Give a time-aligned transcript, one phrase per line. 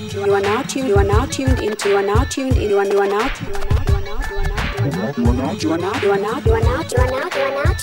[0.00, 0.88] You are now tuned.
[0.88, 1.90] You are now tuned into.
[1.90, 2.70] You are now tuned in.
[2.70, 3.28] You are, you are now.
[3.38, 5.12] You are now.
[5.12, 5.52] You are now.
[5.52, 5.92] You are now.
[6.00, 6.40] You are now.
[6.40, 6.80] You are now.
[6.80, 7.74] You are now.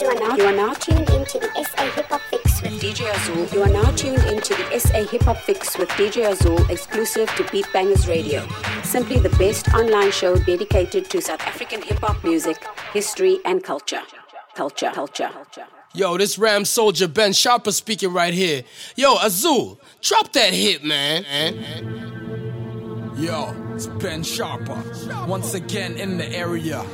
[0.00, 0.36] You are now.
[0.36, 0.74] You are now.
[0.74, 3.46] Tuned into the SA Hip Hop Fix with DJ Azul.
[3.56, 7.46] You are now tuned into the SA Hip Hop Fix with DJ Azul, exclusive to
[7.52, 8.44] Beat Bangers Radio.
[8.82, 12.56] Simply the best online show dedicated to South African hip hop music,
[12.92, 14.02] history, and culture.
[14.56, 14.90] Culture.
[14.92, 15.30] Culture.
[15.32, 15.66] Culture.
[15.92, 18.62] Yo, this Ram Soldier Ben Sharpa speaking right here.
[18.94, 21.24] Yo, Azul, drop that hit, man.
[23.16, 25.26] Yo, it's Ben Sharpa.
[25.26, 26.84] Once again in the area.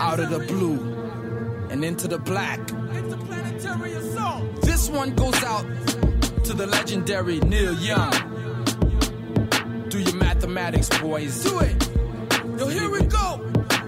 [0.00, 0.78] Out of the blue
[1.70, 2.60] and into the black.
[4.62, 5.64] This one goes out
[6.44, 8.12] to the legendary Neil Young.
[9.88, 11.42] Do your mathematics, boys.
[11.42, 11.88] Do it.
[12.58, 13.40] Yo, here we go.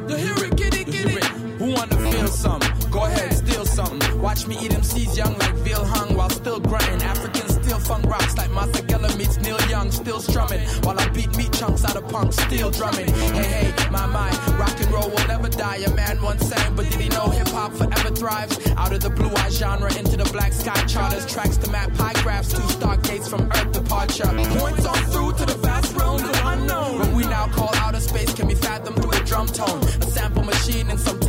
[0.09, 1.25] Yo, here we get it, get it.
[1.25, 2.91] Who wanna feel something?
[2.91, 4.21] Go ahead, steal something.
[4.21, 7.03] Watch me eat MCs young like Bill Hung while still grunting.
[7.03, 10.61] Africans still funk rocks like Martha Geller meets Neil Young, still strumming.
[10.83, 13.07] While I beat meat chunks out of punk, still drumming.
[13.39, 15.77] Hey, hey, my mind, rock and roll will never die.
[15.87, 18.59] A man once sang, but did he know hip hop forever thrives?
[18.77, 22.15] Out of the blue eye genre into the black sky charters, tracks to map pie
[22.25, 24.31] graphs, two stargates from Earth departure.
[24.59, 26.99] Points on through to the vast realms of unknown.
[26.99, 30.43] What we now call outer space can be fathomed through a drum tone, a sample
[30.43, 31.20] machine, and some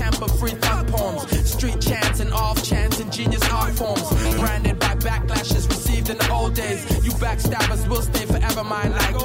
[7.92, 9.16] will stay forever mine like.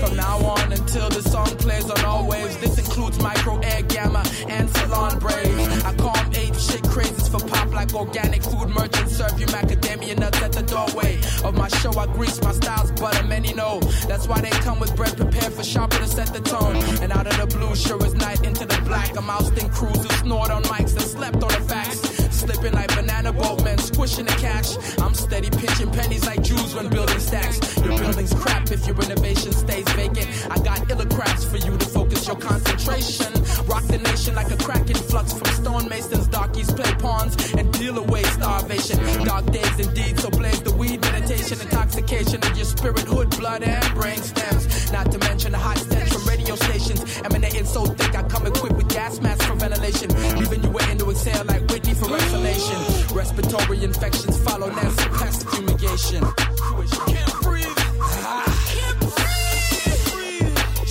[0.00, 2.56] From now on until the song plays on all waves.
[2.58, 5.84] This includes micro air gamma and salon braids.
[5.84, 9.16] I call 'em ape shit crazes for pop like organic food merchants.
[9.16, 11.92] Serve you macadamia nuts at the doorway of my show.
[11.98, 13.24] I grease my styles, butter.
[13.24, 16.76] Many know that's why they come with bread prepared for Sharpa to set the tone.
[17.02, 19.16] And out of the blue, sure as night into the black.
[19.18, 21.87] I'm ousting crews who snored on mics and slept on the facts.
[24.08, 24.74] The cash.
[24.98, 27.60] I'm steady pitching pennies like Jews when building stacks.
[27.76, 30.26] Your building's crap if your renovation stays vacant.
[30.50, 33.32] I got iller crafts for you to focus your concentration.
[33.66, 38.24] Rock the nation like a crack influx from stonemasons, darkies, play pawns, and deal away
[38.24, 38.98] starvation.
[39.24, 43.94] Dark days indeed, so blaze the weed, meditation, intoxication of your spirit, hood, blood, and
[43.94, 44.66] brain stems.
[44.92, 48.76] Not to mention the hot stench from radio stations emanating so thick I come equipped
[48.76, 53.14] with gas masks for ventilation, leaving you waiting to exhale like Whitney for exhalation.
[53.14, 56.24] Respiratory infections follow Nancy pest fumigation.
[57.06, 57.78] Can't breathe.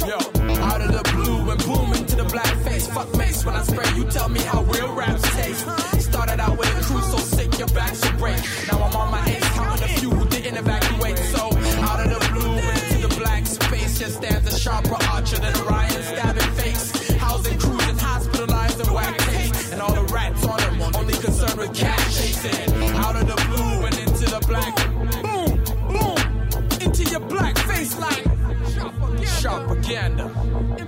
[0.05, 0.17] Yo,
[0.61, 2.87] out of the blue and boom into the black face.
[2.87, 3.89] Fuck mace when I spray.
[3.95, 5.65] You tell me how real raps taste.
[5.99, 8.37] Started out with a crew so sick your back should break.
[8.71, 8.95] Now I'm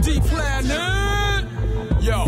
[0.02, 1.48] Deep planet.
[2.02, 2.26] Yo.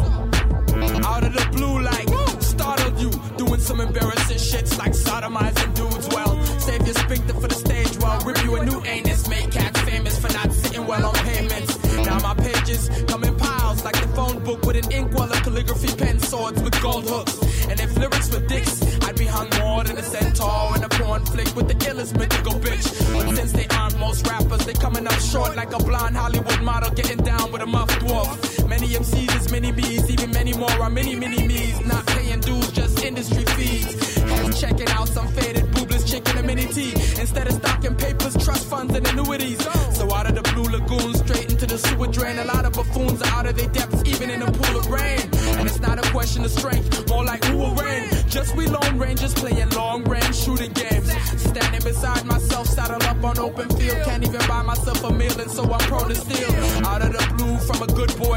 [1.06, 2.08] Out of the blue like
[2.42, 3.12] startled you.
[3.38, 6.08] Doing some embarrassing shits like sodomizing dudes.
[6.10, 7.98] Well, save your sphincter for the stage.
[8.00, 9.28] Well, rip you a new anus.
[9.28, 11.84] Make cats famous for not sitting well on payments.
[12.06, 15.96] Now my pages come in piles like the phone book with an inkwell of calligraphy
[15.98, 17.38] pen swords with gold hooks.
[17.70, 21.26] And if lyrics were dicks, I'd be hung more than a centaur in a porn
[21.26, 22.86] flick with the illest mythical bitch.
[23.14, 26.41] But since they aren't most rappers, they coming up short like a blonde Hollywood
[26.72, 28.36] model getting down with a muff dwarf.
[28.68, 31.78] Many MCs mini B's, even many more are mini mini me's.
[31.86, 34.16] Not paying dues, just industry fees.
[34.32, 36.94] Heads checking out some faded boobless chicken and mini tea.
[37.24, 39.60] Instead of stocking papers, trust funds and annuities.
[39.98, 42.40] So out of the blue lagoon, straight into the sewer drain.
[42.40, 45.22] A lot of buffoons are out of their depths, even in a pool of rain.
[45.58, 48.08] And it's not a question of strength, more like who will reign.
[48.30, 51.08] Just we lone rangers playing long range shooting games.
[51.50, 54.00] Standing beside myself, saddle up on open field.
[54.06, 56.51] Can't even buy myself a meal, and so I'm prone to steal.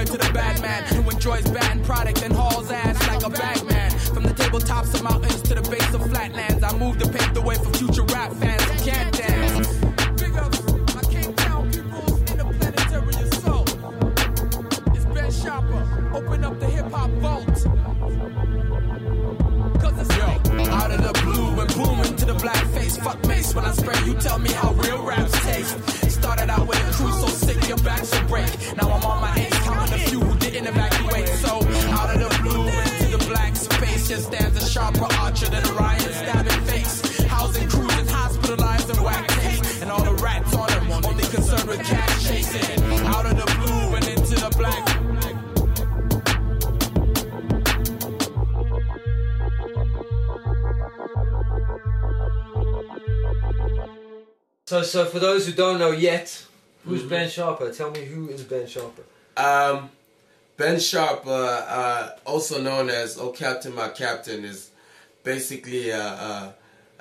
[0.03, 3.91] To the bad man who enjoys bad product and hauls ass like a bagman.
[4.13, 7.41] From the tabletops of mountains to the base of flatlands, I move to pave the
[7.41, 9.69] way for future rap fans who can't dance.
[16.15, 17.54] Open up the hip hop vault.
[22.25, 22.97] Into the black face.
[22.97, 23.99] Fuck mace when I spray.
[24.07, 25.77] You tell me how real raps taste.
[26.11, 28.49] Started out with a crew so sick your back should break.
[28.77, 31.29] Now I'm on my ace counting a few who didn't evacuate.
[31.29, 31.64] So
[54.75, 56.45] So, so for those who don't know yet,
[56.85, 57.09] who's Mm-hmm.
[57.09, 57.77] Ben Sharpa?
[57.77, 59.05] Tell me who is Ben Sharpa.
[59.37, 59.89] Um,
[60.57, 64.71] ben Sharp, uh, uh, also known as Oh Captain, My Captain, is
[65.23, 66.55] basically a, a,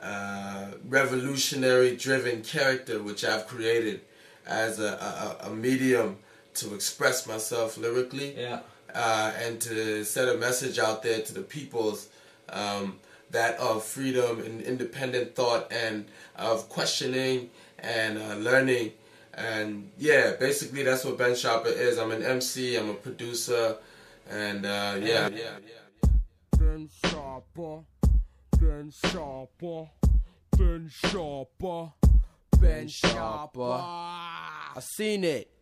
[0.04, 4.02] a revolutionary-driven character which I've created
[4.46, 6.18] as a, a, a medium
[6.54, 8.60] to express myself lyrically Yeah.
[8.94, 12.08] uh, and to set a message out there to the peoples
[12.50, 13.00] um,
[13.34, 17.50] that of freedom and independent thought and of questioning
[17.80, 18.94] and uh, learning.
[19.34, 21.98] And yeah, basically that's what Ben Sharpa is.
[21.98, 23.78] I'm an MC, I'm a producer,
[24.30, 26.10] and uh, yeah, yeah, yeah.
[26.58, 27.84] Ben Sharpa,
[28.60, 29.90] Ben Sharpa,
[30.56, 31.94] Ben Sharpa,
[32.60, 33.80] Ben Sharpa.
[34.76, 35.53] I seen it.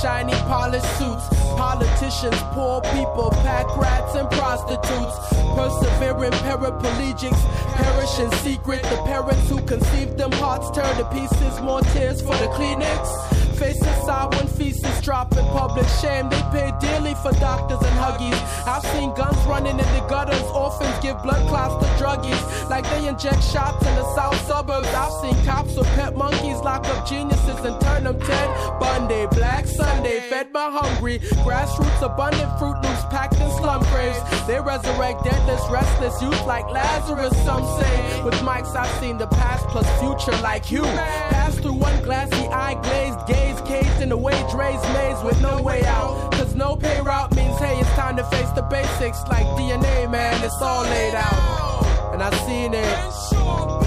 [0.00, 1.26] Shiny polished suits.
[1.56, 5.16] Politicians, poor people, pack rats and prostitutes.
[5.56, 7.42] Persevering paraplegics,
[7.74, 8.82] perish in secret.
[8.82, 11.60] The parents who conceived them hearts turn to pieces.
[11.60, 13.38] More tears for the Kleenex.
[13.58, 16.28] Faces sour when feces drop in public shame.
[16.30, 18.38] They pay dearly for doctors and huggies.
[18.68, 20.46] I've seen guns running in the gutters.
[20.54, 22.70] Orphans give blood clots to druggies.
[22.70, 24.86] Like they inject shots in the south suburbs.
[24.94, 29.26] I've seen cops with pet monkeys lock up geniuses and turn them Ted Bundy.
[29.34, 31.18] Black Sunday, fed my hungry.
[31.44, 34.20] Grassroots abundant fruit loops packed in slum graves.
[34.46, 38.22] They resurrect deadless, restless youth like Lazarus, some say.
[38.24, 40.82] With mics, I've seen the past plus future like you.
[40.82, 45.60] Pass through one glassy eye glazed gaze, caged in a wage raised maze with no
[45.60, 46.30] way out.
[46.32, 50.44] Cause no pay route means, hey, it's time to face the basics like DNA, man.
[50.44, 52.12] It's all laid out.
[52.12, 53.77] And I've seen it.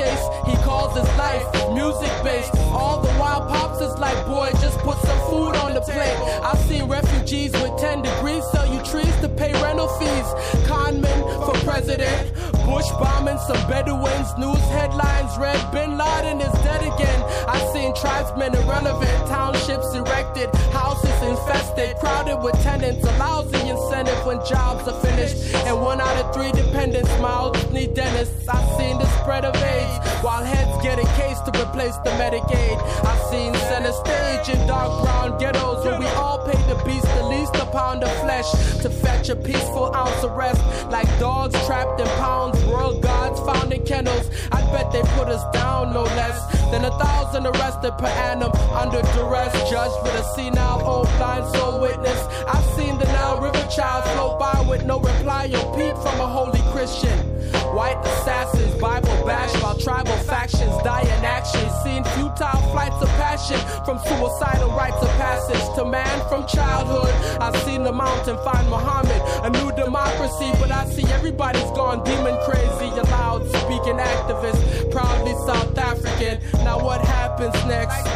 [0.00, 1.44] Chase, he calls his life
[1.74, 2.54] music based.
[2.72, 6.18] All the while, Pops is like, boy, just put some food on the plate.
[6.42, 10.28] I've seen refugees with 10 degrees sell you trees to pay rental fees.
[10.68, 12.32] Conmen for president.
[12.66, 14.30] Bush bombing some Bedouins.
[14.38, 17.20] News headlines read Bin Laden is dead again.
[17.48, 19.16] I've seen tribesmen irrelevant.
[19.28, 20.48] Townships erected.
[20.70, 21.96] Houses infested.
[21.96, 23.02] Crowded with tenants.
[23.04, 25.54] A lousy incentive when jobs are finished.
[25.66, 28.48] And one out of three dependents mouths need dentists.
[28.48, 29.96] I've seen the spread of AIDS.
[30.22, 32.76] While heads get a case to replace the Medicaid.
[33.04, 37.24] I've seen center stage in dark brown ghettos where we all pay the beast the
[37.24, 38.50] least a pound of flesh
[38.82, 40.60] to fetch a peaceful ounce of rest.
[40.90, 44.30] Like dogs trapped in pounds, world gods found in kennels.
[44.52, 46.38] I bet they put us down no less
[46.70, 49.52] than a thousand arrested per annum under duress.
[49.70, 52.20] Judged with a senile old blind soul witness.
[52.46, 55.46] I've seen the Nile River child float by with no reply.
[55.54, 57.29] or peep from a holy Christian.
[57.74, 61.60] White assassins, Bible bash while tribal factions die in action.
[61.84, 67.12] Seen futile flights of passion from suicidal rites of passage to man from childhood.
[67.40, 72.38] I've seen the mountain find Muhammad, a new democracy, but I see everybody's gone demon
[72.44, 72.88] crazy.
[73.00, 76.40] A loud speaking activist, proudly South African.
[76.64, 78.10] Now what happens next?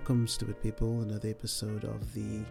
[0.00, 2.42] Welcome, stupid people, another episode of the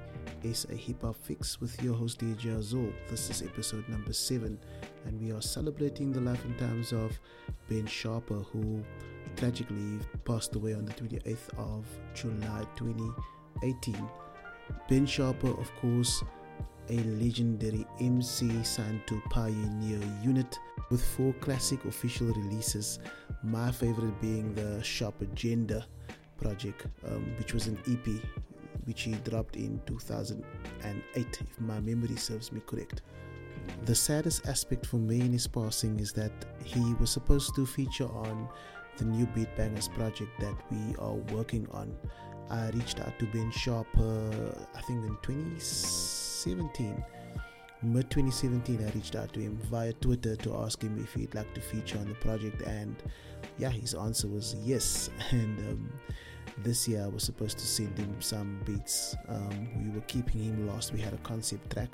[0.54, 2.94] SA Hip Hop Fix with your host DJ Azul.
[3.10, 4.60] This is episode number seven,
[5.08, 7.20] and we are celebrating the life and times of
[7.68, 8.84] Ben Sharpa, who
[9.36, 13.96] tragically passed away on the 28th of July 2018.
[14.88, 16.24] Ben Sharpa, of course,
[16.90, 20.60] a legendary MC signed to Pioneer Unit
[20.92, 23.00] with four classic official releases.
[23.44, 25.88] My favorite being the Sharp Agenda
[26.42, 28.22] project, um, which was an EP
[28.86, 30.44] which he dropped in 2008,
[31.16, 33.02] if my memory serves me correct.
[33.86, 36.32] The saddest aspect for me in his passing is that
[36.64, 38.50] he was supposed to feature on
[38.98, 41.96] the new Beat Bangers project that we are working on.
[42.50, 47.04] I reached out to Ben Sharpa, I think in 2017.
[47.82, 51.54] Mid 2017, I reached out to him via Twitter to ask him if he'd like
[51.54, 52.96] to feature on the project, and
[53.58, 55.10] yeah, his answer was yes.
[55.32, 55.94] And um,
[56.64, 59.16] this year, I was supposed to send him some beats.
[59.28, 60.94] Um, we were keeping him lost.
[60.94, 61.90] We had a concept track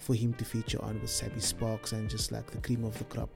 [0.00, 3.04] for him to feature on with Sabi Sparks and just like the cream of the
[3.04, 3.30] crop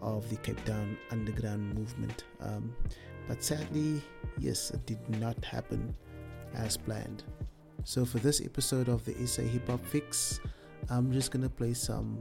[0.00, 2.24] of the Cape Town underground movement.
[2.40, 2.74] Um,
[3.28, 4.02] but sadly,
[4.38, 5.94] yes, it did not happen
[6.54, 7.24] as planned.
[7.84, 10.40] So, for this episode of the SA Hip Hop Fix,
[10.90, 12.18] I'm just gonna play some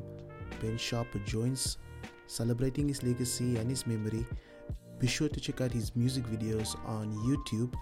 [0.61, 1.77] Ben Sharpa joints
[2.27, 4.25] celebrating his legacy and his memory.
[4.99, 7.73] Be sure to check out his music videos on YouTube.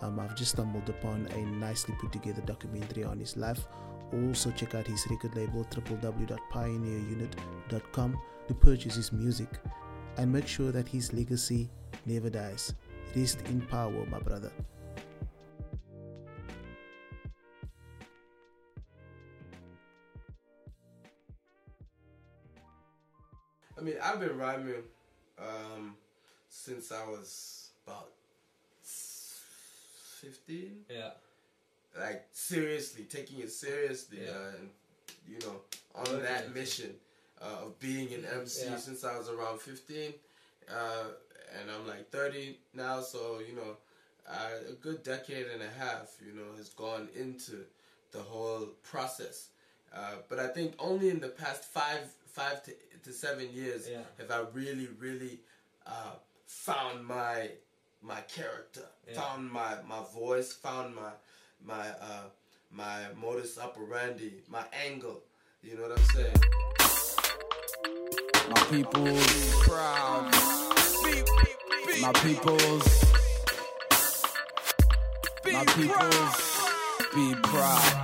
[0.00, 3.66] Um, I've just stumbled upon a nicely put together documentary on his life.
[4.12, 9.48] Also, check out his record label www.pioneerunit.com to purchase his music
[10.18, 11.68] and make sure that his legacy
[12.06, 12.74] never dies.
[13.16, 14.52] Rest in power, my brother.
[23.78, 24.82] I mean, I've been rhyming
[25.38, 25.96] um,
[26.52, 28.10] since I was about
[30.20, 30.84] 15.
[30.90, 31.10] Yeah.
[31.98, 34.18] Like, seriously, taking it seriously.
[34.24, 34.30] Yeah.
[34.32, 34.68] Uh, and,
[35.26, 35.56] you know,
[35.94, 36.90] on that mission
[37.40, 38.76] uh, of being an MC Yeah.
[38.76, 40.12] since I was around 15.
[40.70, 41.04] Uh,
[41.58, 43.76] and I'm like 30 now, so, you know,
[44.28, 47.64] uh, a good decade and a half, you know, has gone into
[48.12, 49.48] the whole process.
[49.94, 52.72] Uh, but I think only in the past five, five to,
[53.04, 53.98] to seven years Yeah.
[54.18, 55.40] have I really, really
[55.86, 56.14] uh,
[56.52, 57.48] found my
[58.02, 59.14] my character, Yeah.
[59.20, 61.12] found my, my voice, found my
[61.64, 62.28] my uh,
[62.70, 65.22] my modus operandi, my angle.
[65.62, 66.40] You know what I'm saying?
[68.50, 70.32] My people's proud.
[72.00, 73.04] My people's.
[75.52, 76.36] My people's
[77.14, 77.98] be proud.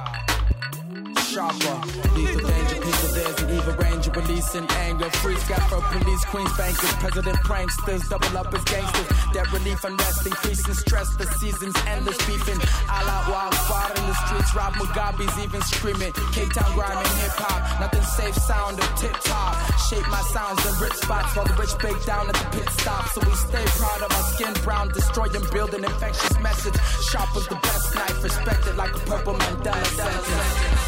[1.28, 1.85] Sharpa,
[2.16, 5.11] lethal danger, people, there's an evil ranger releasing anger.
[5.20, 9.08] Free scaffer, police, queens, bankers, president pranksters, double up as gangsters.
[9.37, 12.56] That relief, unrest, increasing stress, the season's endless beefing.
[12.88, 16.12] All out wildfire in the streets, Rob Mugabe's even screaming.
[16.32, 19.52] K-Town grime and hip hop, nothing safe sound of tip top.
[19.92, 23.04] Shape my sounds in rich spots while the rich bake down at the pit stop.
[23.12, 26.80] So we stay proud of our skin brown, destroy and build an infectious message.
[27.12, 30.88] Sharp as the best knife, respected like a purple Mandela sentence.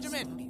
[0.00, 0.49] Benjamin,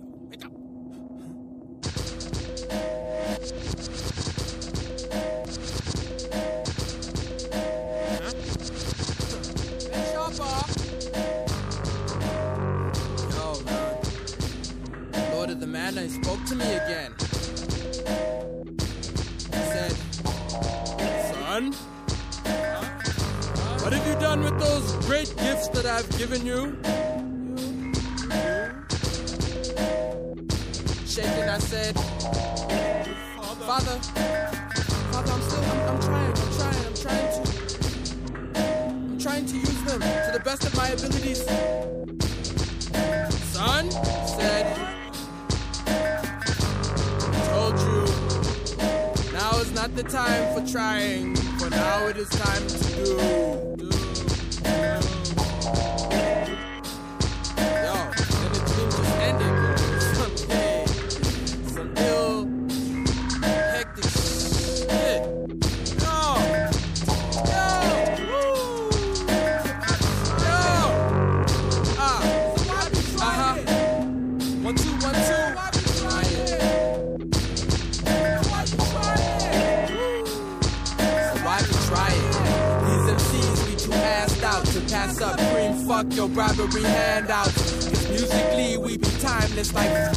[86.00, 87.54] fuck your bribery handouts.
[87.88, 90.14] Cause musically we be timeless like.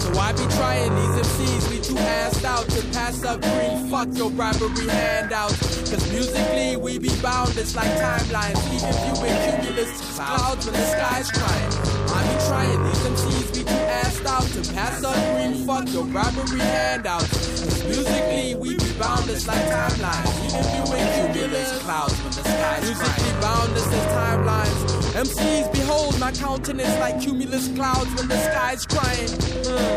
[0.00, 4.08] So I be trying these MCs, we too assed out to pass up green, fuck
[4.14, 5.58] your bribery handouts.
[5.90, 11.72] Cause musically we be boundless like timelines, even viewing cumulus clouds when the sky's crying.
[12.08, 16.04] I be trying these MCs, we too assed out to pass up green, fuck your
[16.04, 17.84] bribery handouts.
[17.84, 23.86] Musically we be boundless like timelines, even viewing cumulus clouds when the sky's musically boundless
[23.86, 24.80] as timelines.
[25.14, 29.30] MCs behold my countenance like cumulus clouds when the sky's crying.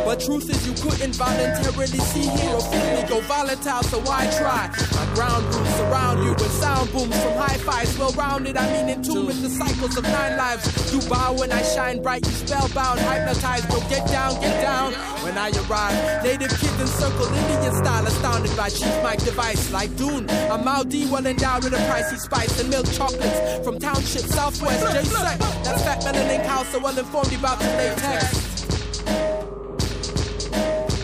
[0.06, 4.28] But truth is you couldn't voluntarily see here or feel me go volatile, so why
[4.38, 4.70] try?
[5.00, 8.58] My ground rules surround you with sound booms from hi-fis, well rounded.
[8.58, 10.94] I mean in tune with the cycles of nine lives.
[10.94, 13.70] You bow when I shine bright, you spellbound, hypnotized.
[13.70, 14.94] Go get down, get down.
[15.24, 20.30] When I arrive, native kids encircle Indian style, astounded by Chief Mike device like Dune.
[20.30, 24.82] I'm Maudie, well endowed with a pricey spice and milk chocolates from township southwest.
[24.94, 28.66] J Sec, that's fat melanin cow, so well informed about your latex.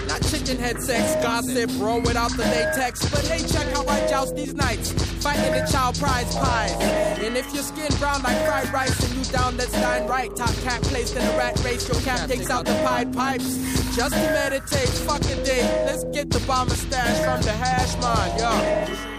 [0.07, 3.09] Not chicken head sex, gossip, roll without the latex.
[3.09, 4.91] But hey, check how I joust these nights.
[5.23, 6.73] Fighting the child prize pies.
[7.19, 10.35] And if your skin brown like fried rice and you down, let's dine right.
[10.35, 13.57] Top cat placed in a rat race, your cap takes out the pied pipes.
[13.95, 15.63] Just to meditate, fuck a day.
[15.85, 19.12] Let's get the bomber stash from the hash mine, yo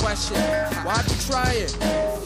[0.00, 0.36] question.
[0.82, 1.68] Why be trying?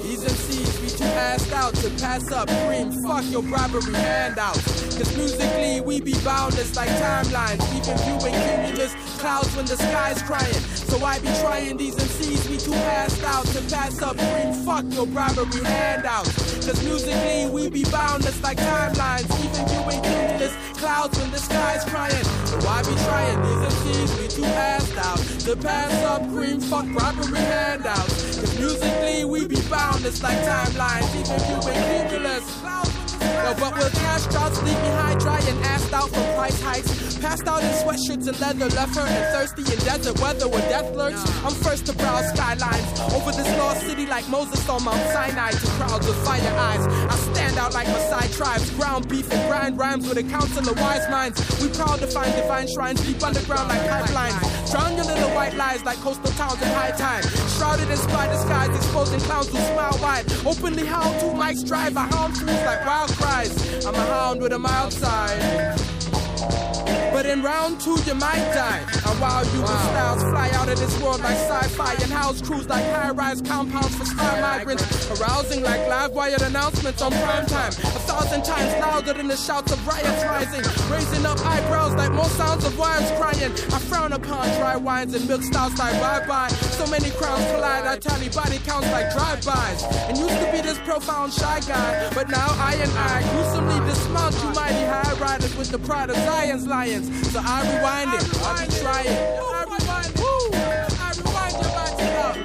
[0.03, 2.93] These MCs be too assed out to pass up cream.
[3.03, 4.97] Fuck your bribery handouts.
[4.97, 7.63] Cause musically we be boundless like timelines.
[7.75, 10.63] Even viewing cumulus clouds when the sky's crying.
[10.95, 14.55] So I be trying these MCs be too assed out to pass up cream.
[14.65, 16.31] Fuck your bribery handouts.
[16.65, 19.27] Cause musically we be boundless like timelines.
[19.43, 22.25] Even you viewing cumulus clouds when the sky's crying.
[22.47, 26.61] So I be trying these MCs be too assed out to pass up cream.
[26.61, 28.39] Fuck bribery handouts.
[28.39, 33.04] Cause musically we be boundless like timelines, even you viewing cumulus.
[33.25, 34.27] Yo, but will cash
[34.63, 37.19] leave me high, dry and assed out for price hikes?
[37.19, 40.95] Passed out in sweatshirts and leather, left her and thirsty in desert weather where death
[40.95, 41.21] lurks.
[41.45, 45.67] I'm first to browse skylines over this lost city like Moses on Mount Sinai to
[45.79, 46.85] crowds with fire eyes.
[46.87, 50.79] I stand out like Maasai tribes, ground beef and grind rhymes with a council of
[50.79, 51.41] wise minds.
[51.63, 54.71] We proud to find divine shrines deep underground like pipelines.
[54.71, 57.25] Drown your little white lies like coastal towns in high tide.
[57.57, 60.25] Shrouded in spider skies, exposing clowns who smile wide.
[60.47, 63.85] Openly hound two mics drive, I hound fools like wild cries.
[63.85, 66.84] I'm a hound with a mild side.
[67.13, 68.83] But in round two, you might die.
[69.07, 69.91] And while you wow.
[69.91, 74.05] styles fly out of this world like sci-fi and house crews like high-rise compounds for
[74.05, 77.73] star migrants, arousing like live-wired announcements on prime time.
[77.73, 82.33] A thousand times louder than the shouts of riots rising, raising up eyebrows like more
[82.41, 83.53] sounds of wives crying.
[83.73, 86.49] I frown upon dry wines and milk stouts like bye-bye.
[86.49, 89.83] So many crowns collide, I tally body counts like drive-bys.
[90.09, 94.35] And used to be this profound shy guy, but now I and I gruesomely dismount
[94.43, 97.07] you mighty high riders with the pride of Zion's lions.
[97.31, 99.19] So I rewind it, I be trying.
[99.47, 100.59] I rewind it,
[100.99, 102.37] I rewind your body up.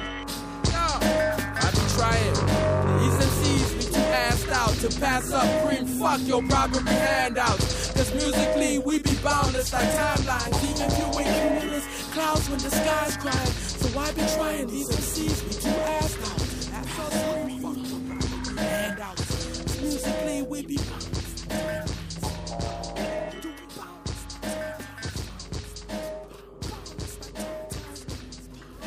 [1.62, 2.34] I be trying.
[3.00, 5.84] These MCs be too assed out to pass up cream.
[5.98, 7.90] Fuck your bribery handouts.
[7.96, 10.58] Cause musically we be boundless like timelines.
[10.70, 13.54] Even viewing cumulus clouds when the sky's crying.
[13.82, 14.66] So I be trying.
[14.68, 16.40] These MCs be too assed out.
[16.86, 17.60] Pass up cream.
[17.64, 19.80] Fuck your bribery handouts.
[19.80, 20.78] Musically we be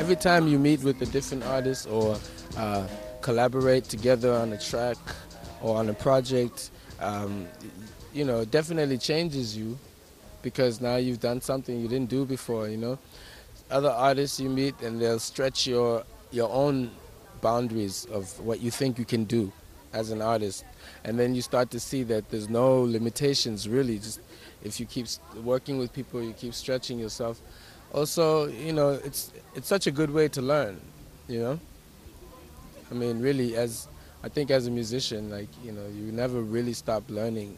[0.03, 2.17] every time you meet with a different artist or
[2.57, 2.85] uh,
[3.21, 4.97] collaborate together on a track
[5.61, 7.47] or on a project, um,
[8.13, 9.79] you know, it definitely changes you
[10.41, 12.99] because now you've done something you didn't do before, you know.
[13.71, 16.91] Other artists you meet and they'll stretch your your own
[17.39, 19.53] boundaries of what you think you can do
[19.93, 20.65] as an artist.
[21.05, 23.99] And then you start to see that there's no limitations really.
[23.99, 24.19] Just
[24.63, 25.07] if you keep
[25.45, 27.41] working with people, you keep stretching yourself
[27.93, 30.81] also, you know, it's it's such a good way to learn,
[31.27, 31.59] you know.
[32.91, 33.87] I mean, really, as
[34.23, 37.57] I think as a musician, like you know, you never really stop learning.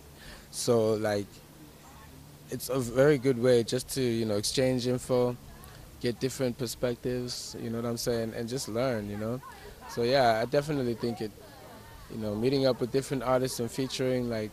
[0.52, 1.28] So like,
[2.52, 5.36] it's a very good way just to you know exchange info,
[6.02, 7.56] get different perspectives.
[7.60, 9.10] You know what I'm saying, and just learn.
[9.10, 9.42] You know.
[9.90, 11.32] So yeah, I definitely think it.
[12.12, 14.52] You know, meeting up with different artists and featuring like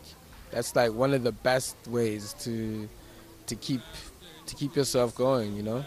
[0.49, 2.89] that's like one of the best ways to
[3.45, 3.81] to keep
[4.45, 5.83] to keep yourself going, you know?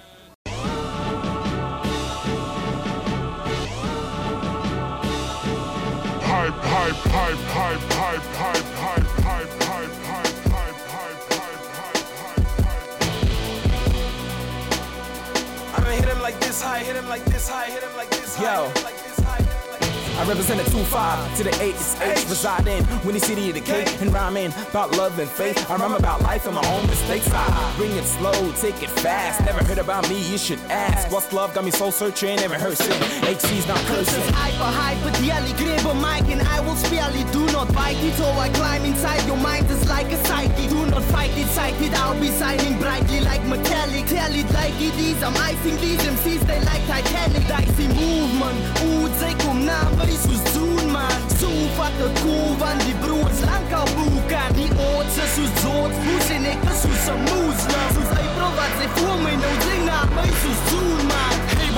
[6.22, 10.46] Hype, hype, hype, hype, hype, hype, hype, hype, hype, hype, hype,
[15.74, 18.10] I done hit him like this high, hit him like this high, hit him like
[18.10, 18.54] this high.
[18.54, 19.05] Yo.
[20.18, 22.28] I represent a 2-5 to the 8 is H.
[22.30, 25.70] Reside in Winnie City of the Cape and rhyming about love and faith.
[25.70, 27.28] I rhyme about life and my own mistakes.
[27.30, 29.44] I bring it slow, take it fast.
[29.44, 31.12] Never heard about me, you should ask.
[31.12, 32.98] What's love got me soul searching and rehearsing.
[33.28, 34.22] HC's not cursing.
[34.32, 37.30] Hyper, hyper, daily, grab a mic and I will spell it.
[37.30, 40.66] Do not bite it or I climb inside your mind is like a psyche.
[40.68, 41.92] Do not fight it, sight it.
[42.00, 44.06] I'll be shining brightly like metallic.
[44.06, 45.22] Tell it like it is.
[45.22, 47.46] I'm icing these MCs, they like Titanic.
[47.46, 48.58] Dicey movement.
[48.82, 51.16] Ooh, they come now, it's who's doen, man.
[51.40, 54.48] So fucking cool, van die broers lang al boeken.
[54.58, 57.88] Die oortse soos dood, moes en ek is soos 'n moes, man.
[57.94, 61.35] Soos bro wat sy voor nou ding na my soos doen, man.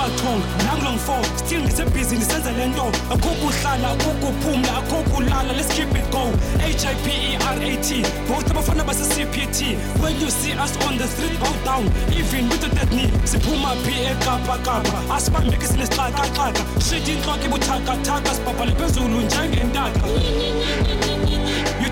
[0.09, 2.93] Hey bathong nangilong four still ngisebhizi nisenza le nto.
[3.11, 6.33] Akho kuhlala akho kuphumla akho kulala let's keep it go.
[6.61, 11.85] H-i-p-e-r-a-t both abafana base-cpt when you see us on the street bow down.
[12.13, 15.15] Even with the dead knee siphuma phi ekapakapa?
[15.15, 20.01] Asibambeke sinesixakaxaka shit intloko ibuthakathaka sibhabhale phezulu njengentaka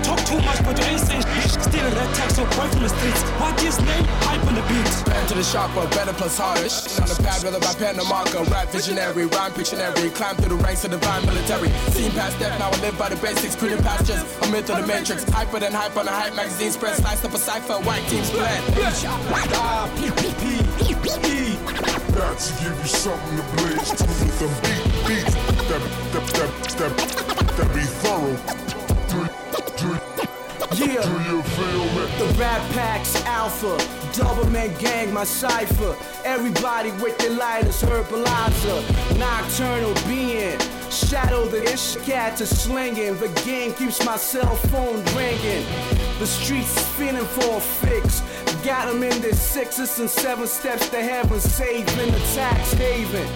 [0.07, 1.59] talk too much, but you ain't saying shit.
[1.59, 3.21] Still red tag, so boy from the streets.
[3.43, 4.07] What is name?
[4.23, 4.87] Hype on the beat.
[5.03, 6.69] Band to the chakra, better plus harder.
[6.69, 8.43] Shit on the pad, whether by pen or marker.
[8.47, 10.07] Rap visionary, rhyme pictionary.
[10.15, 11.69] Climb through the ranks of divine military.
[11.91, 13.55] Seen past death, now I live by the basics.
[13.55, 15.23] Creating pastures, a myth of the matrix.
[15.29, 16.95] Hyper than hype on the hype magazine spread.
[16.95, 18.63] Slice up a cipher, white teams blend.
[22.17, 25.35] Got to give you something to blaze to with them beat beats
[25.69, 25.81] that
[26.13, 26.93] that that that,
[27.57, 28.76] that be thorough.
[32.37, 33.77] Rap packs alpha,
[34.13, 35.95] double man gang, my cipher.
[36.23, 38.81] Everybody with their lighters, herbalizer,
[39.17, 40.59] nocturnal being.
[40.89, 43.17] Shadow the ish cat is slinging.
[43.17, 45.65] The gang keeps my cell phone ringing.
[46.19, 48.21] The streets spinning for a fix.
[48.63, 53.27] Got 'em in their sixes and seven steps to heaven, saving the tax haven.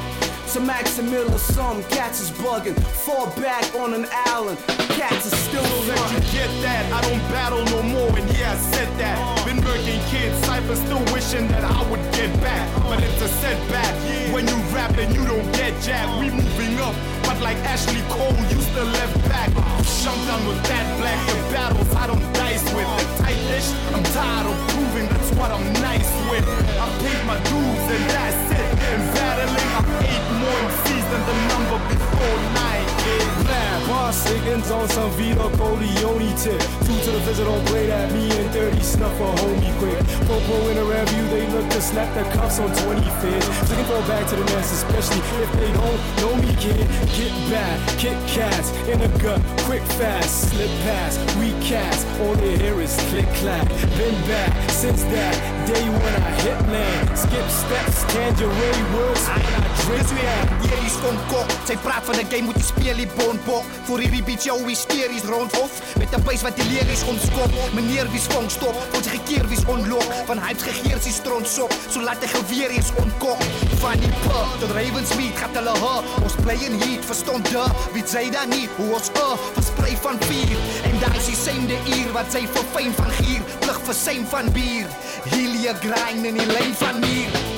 [0.51, 2.77] Some Max Miller, some cats is bugging.
[3.05, 4.57] Fall back on an island,
[4.99, 6.91] cats is still Let you get that.
[6.91, 9.15] I don't battle no more, and yeah, I said that.
[9.45, 12.67] Been working kids, Cypher still wishing that I would get back.
[12.83, 13.95] But it's a setback
[14.33, 16.05] when you rap and you don't get jack.
[16.19, 19.47] We moving up, but like Ashley Cole, you still left back.
[19.55, 21.27] I'm done with that black.
[21.31, 22.87] The battles I don't dice with.
[22.97, 26.45] The tight dish, I'm tired of proving that's what I'm nice with.
[26.79, 28.69] I paid my dues and that's it.
[28.91, 33.27] And battling, I'm eight more MCs than the number before nine, kid.
[33.45, 36.59] Blah, boss Higgins on some Vito Corleone tip.
[36.85, 38.11] Two to the don't play that.
[38.11, 39.99] Me and 30 snuff a homie quick.
[40.27, 43.69] Popo in a review, they look to snap the cuffs on 25th.
[43.69, 46.87] Looking for back to the nest, especially if they don't know me, kid.
[47.15, 52.07] Get back, kick cats in the gut, quick fast, slip past, recast.
[52.21, 53.67] All they hear is click clack.
[53.97, 55.35] Been back since that
[55.69, 57.17] day when I hit land.
[57.17, 59.23] Skip steps, tangerine words?
[59.29, 60.61] When I drink Dis weer that.
[60.65, 64.43] hierdie stomkop Sy praat van 'n game moet jy speel die bonbok Voor hierdie beat
[64.43, 69.03] jou hysteries rondhof Met 'n buis wat die lyrics omskop Meneer wie swong stop Word
[69.05, 70.07] sy gekeer wie's onlok?
[70.25, 73.41] Van hypes gegeer sy stront sop So laat hy geweer eens ontkok
[73.83, 77.65] Van die pu tot Ravensmeet gaat hulle ha Ons bly in heat verstond de.
[77.93, 80.57] Wie sê dan nie hoe ons uh versprei van En
[81.01, 83.41] daar is die same uur wat sy verfyn van gier?
[83.63, 84.91] Plig vir same van bier.
[85.31, 87.50] Helia grind in die lyn van muur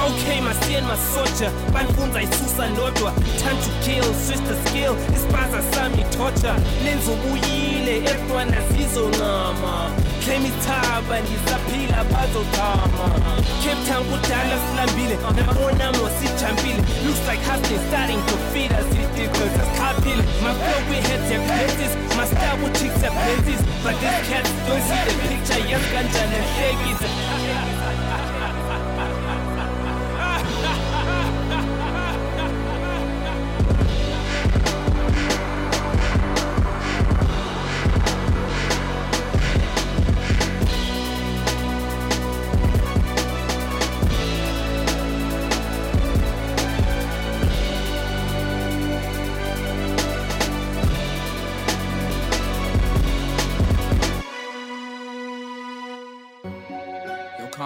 [0.00, 3.12] Okay, masien masoja banfunza isusa lodwa.
[3.38, 4.96] Time to kill switch the skill.
[5.16, 6.56] Ispaza sami torture.
[6.84, 9.90] Lenza ubuyile eftwana sizoncama
[10.24, 13.06] claim ithaba ngisaphila bazothama
[13.62, 15.16] cape town kudala silambile.
[15.36, 21.20] Nabonamo sijampile looks like hustle starting to feed us ridiculous asichaphile my flow we head
[21.28, 21.92] their places.
[22.16, 23.60] My style with chicks their places.
[23.84, 25.60] But these cats don't see the picture.
[25.68, 27.08] Yes kanjani hlekisa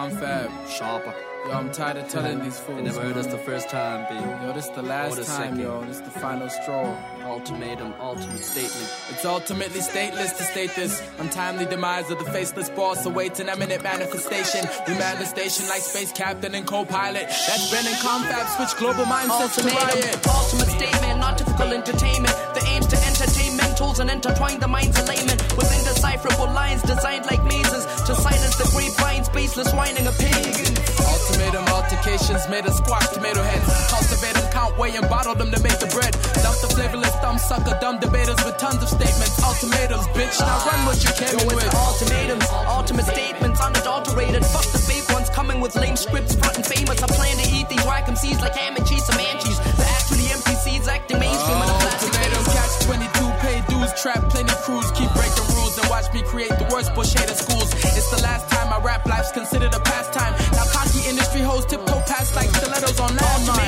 [0.05, 0.51] Yo, confab.
[0.69, 1.34] Sharpa.
[1.47, 2.79] Yo, I'm tired of telling these fools.
[2.79, 4.15] They never heard us the first time, B.
[4.47, 5.61] Yo, this the last the time, second.
[5.61, 5.85] yo.
[5.85, 6.97] This the final straw.
[7.25, 8.89] Ultimatum, ultimate statement.
[9.11, 11.03] It's ultimately stateless to state this.
[11.19, 14.67] Untimely demise of the faceless boss awaits an eminent manifestation.
[14.89, 17.27] We man the station like space captain and co-pilot.
[17.29, 20.27] That's Ben and Confab switch global mindsets to Ultimatum, riot.
[20.27, 22.35] ultimate statement, not typical entertainment.
[22.57, 27.27] The aim's to entertain mentals and intertwine the minds of laymen with indecipherable lines designed
[27.27, 29.29] like mazes to silence the grapevines.
[29.29, 31.34] baseless whining of opinions.
[31.35, 33.67] Ultimatum altercations made us squash tomato heads.
[33.91, 36.15] Cultivate them, count, weigh, and bottle them to make the bread.
[36.47, 39.43] Dump the flavorless thumb sucker, dumb debaters with tons of statements.
[39.43, 40.39] Ultimatums, bitch.
[40.39, 41.75] Now run what you came Yo, with.
[41.75, 44.47] ultimatums, ultimate statements, unadulterated.
[44.47, 47.03] Fuck the fake ones coming with lame scripts, front and famous.
[47.03, 49.59] I plan to eat these whack MCs like ham and cheese, some manchies.
[49.75, 52.55] They're actually NPCs acting mainstream in a classic Ultimatum, phase.
[52.55, 56.69] catch 22, pay dues, trap plenty crews, keep breaking rules and watch me create the
[56.71, 57.75] worst bush hater schools.
[57.99, 60.14] It's the last time I rap, life's considered a pastime.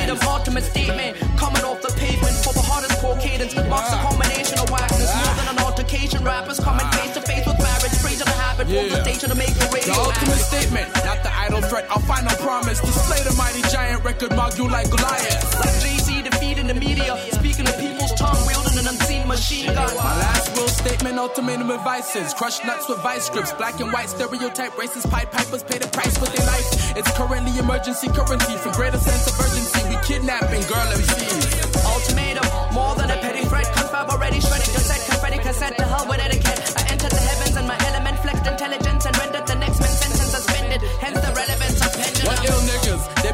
[0.07, 0.37] Ultimatum, landmines.
[0.39, 3.55] ultimate statement, coming off the pavement for the hardest core cadence.
[3.55, 6.23] Marks a combination of whackness, more than an altercation.
[6.23, 8.87] Rappers coming face to face with marriage, praise the habit, yeah.
[8.87, 9.93] the station to make the radio.
[9.93, 11.85] The ultimate statement, not the idle threat.
[11.89, 12.79] I'll find no promise.
[12.79, 15.43] Display the mighty giant record, mark you like Goliath.
[15.59, 18.66] Like Jay-Z defeating the media, speaking the people's tongue, wielding
[19.27, 19.95] machine gun.
[19.95, 22.33] My last will statement, ultimatum advices.
[22.33, 23.51] Crush nuts with vice grips.
[23.53, 26.97] Black and white stereotype racist pied pipers pay the price with their life.
[26.97, 29.81] It's currently emergency currency for greater sense of urgency.
[29.89, 31.85] We kidnapping girl MCs.
[31.85, 33.67] Ultimatum, more than a petty threat.
[33.75, 35.77] Confab already shredded cassette, confetti cassette.
[35.77, 36.66] To hell with etiquette.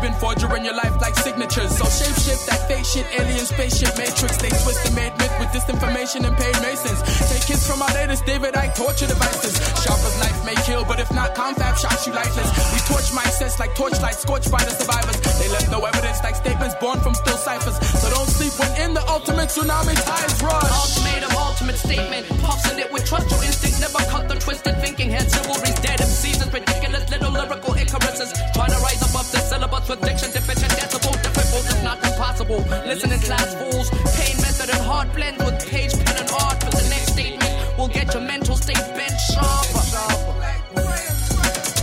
[0.03, 1.71] Been forging your life like signatures.
[1.79, 4.35] So shape shift that fake shit, alien spaceship matrix.
[4.35, 6.99] They twist and made myth with disinformation and paid masons.
[7.31, 9.55] Take hits from our latest David Icke torture devices.
[9.79, 12.51] Sharpa's knife may kill, but if not, confab shocks you lifeless.
[12.75, 15.15] We torch my sets like torchlight, scorched by the survivors.
[15.39, 17.79] They left no evidence like statements born from still ciphers.
[18.03, 20.67] So don't sleep when in the ultimate tsunami tides rush.
[20.67, 22.27] Ultimatum, ultimate statement.
[22.43, 23.79] Puffs in it with trust your instinct.
[23.79, 25.09] Never cut the twisted thinking.
[25.15, 26.03] Head chivalry's dead.
[26.41, 27.09] Is ridiculous.
[27.09, 28.31] Little lyrical Icaruses.
[28.53, 30.71] Trying to rise above the syllabus with diction deficient.
[30.71, 32.61] Decibel difficult, if not impossible.
[32.85, 33.89] Listen in class fools.
[34.17, 36.63] Pain method and hard blend with page, pen, and art.
[36.63, 39.83] For the next statement, we'll get your mental state bent sharper.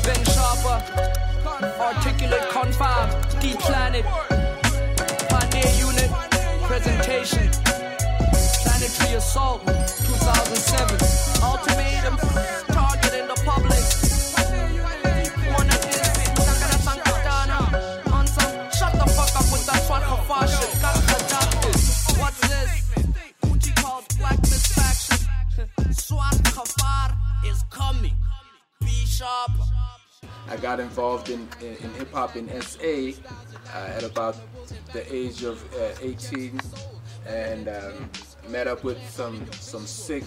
[0.04, 0.76] Bent sharper.
[1.80, 3.40] Articulate confab.
[3.40, 4.04] Deep planet.
[31.30, 33.12] In, in, in hip hop in SA
[33.74, 34.36] uh, at about
[34.92, 36.60] the age of uh, 18
[37.26, 38.10] and um,
[38.48, 40.24] met up with some some sick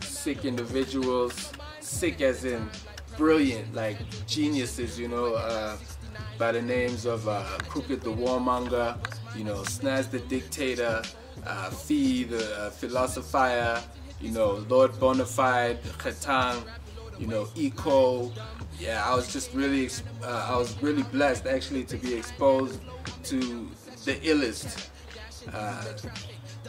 [0.00, 2.68] sick individuals sick as in
[3.16, 5.76] brilliant like geniuses you know uh,
[6.38, 8.96] by the names of uh, Crooked the Warmonger
[9.36, 11.02] you know Snaz the Dictator
[11.46, 13.82] uh, Fee the uh, Philosophier
[14.20, 16.64] you know Lord Bonafide Khatang
[17.20, 18.32] you know, eco.
[18.80, 19.90] Yeah, I was just really,
[20.24, 22.80] uh, I was really blessed actually to be exposed
[23.24, 23.68] to
[24.06, 24.88] the illest
[25.52, 25.84] uh,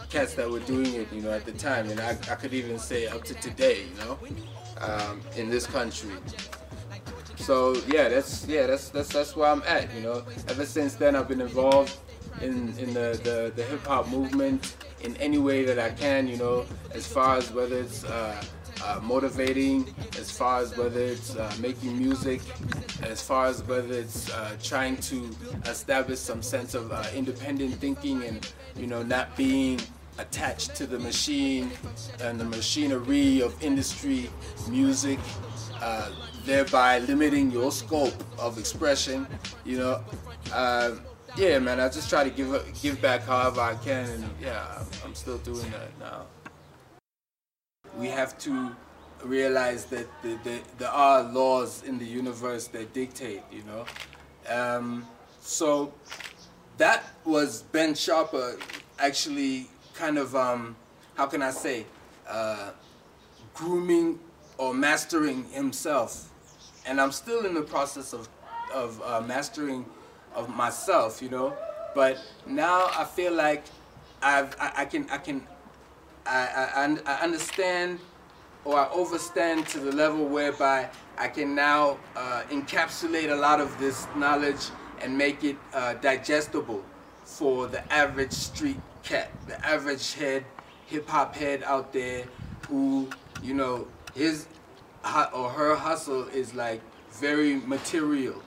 [0.10, 2.78] cats that were doing it, you know, at the time, and I, I could even
[2.80, 4.20] say up to today, you know,
[4.82, 6.12] um, in this country.
[7.38, 10.24] So yeah, that's yeah, that's that's that's where I'm at, you know.
[10.50, 11.98] Ever since then, I've been involved
[12.42, 16.38] in in the the, the hip hop movement in any way that I can, you
[16.38, 18.44] know, as far as whether it's uh,
[18.84, 22.42] uh, motivating, as far as whether it's uh, making music,
[23.04, 25.30] as far as whether it's uh, trying to
[25.66, 29.80] establish some sense of uh, independent thinking and you know not being
[30.18, 31.72] attached to the machine
[32.22, 34.30] and the machinery of industry,
[34.70, 35.20] music,
[35.82, 36.10] uh,
[36.46, 39.26] thereby limiting your scope of expression.
[39.66, 40.04] You know,
[40.54, 40.96] uh,
[41.38, 41.80] yeah, man.
[41.80, 42.50] I just try to give
[42.82, 46.26] give back however I can, and yeah, I'm- I'm still doing that now
[48.02, 48.76] we have to
[49.24, 53.86] realize that the, the, there are laws in the universe that dictate, you know.
[54.50, 55.06] Um,
[55.40, 55.94] so
[56.78, 58.60] that was Ben Sharpa
[58.98, 60.76] actually kind of, um,
[61.14, 61.86] how can I say,
[62.28, 62.72] uh,
[63.54, 64.20] grooming
[64.58, 66.30] or mastering himself.
[66.88, 68.28] And I'm still in the process of,
[68.74, 69.86] of uh, mastering
[70.34, 71.54] of myself, you know.
[71.94, 73.64] But now I feel like
[74.24, 75.46] I've, I, I can, I can,
[76.26, 78.00] I, I, I understand
[78.64, 83.78] or I overstand to the level whereby I can now uh, encapsulate a lot of
[83.80, 84.70] this knowledge
[85.02, 86.84] and make it uh, digestible
[87.26, 90.46] for the average street cat, the average head,
[90.86, 92.26] hip hop head out there
[92.68, 93.10] who,
[93.42, 94.48] you know, his
[95.34, 96.82] or her hustle is like
[97.14, 98.42] very material.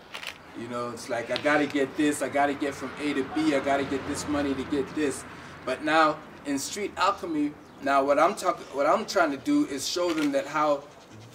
[0.59, 3.57] You know, it's like I gotta get this, I gotta get from A to B,
[3.57, 5.25] I gotta get this money to get this.
[5.65, 7.53] But now in street alchemy,
[7.85, 10.85] now what I'm talking, what I'm trying to do is show them that how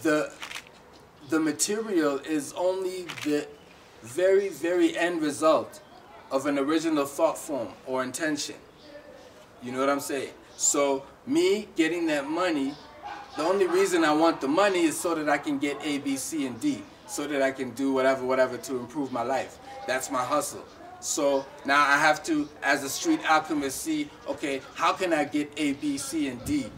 [0.02, 0.32] the
[1.30, 3.48] the material is only the
[4.02, 5.82] very, very end result
[6.32, 8.56] of an original thought form or intention.
[9.62, 10.32] You know what I'm saying?
[10.58, 12.74] So me getting that money,
[13.38, 16.18] the only reason I want the money is so that I can get A, B,
[16.18, 19.60] C, and D, so that I can do whatever, whatever to improve my life.
[19.86, 20.66] That's my hustle.
[21.02, 25.52] So now I have to, as a street alchemist, see, okay, how can I get
[25.58, 26.70] A, B, C, and D?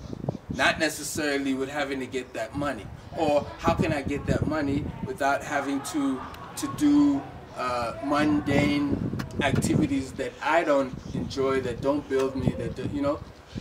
[0.56, 2.86] Not necessarily with having to get that money.
[3.18, 6.22] Or how can I get that money without having to,
[6.58, 7.22] to do
[7.58, 13.20] uh, mundane activities that I don't enjoy, that don't build me, that, do- you know?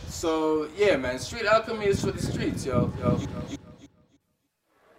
[0.09, 2.93] So yeah, man, street alchemy is for the streets, yo.
[3.01, 3.11] yo.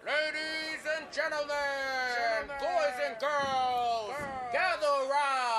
[0.06, 4.13] Ladies and gentlemen, boys and girls,
[4.52, 5.50] gather around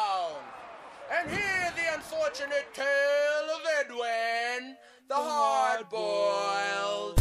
[1.12, 4.76] and hear the unfortunate tale of Edwin,
[5.08, 7.20] the hard boiled.